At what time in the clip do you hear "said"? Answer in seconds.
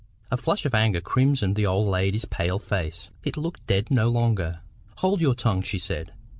5.77-6.11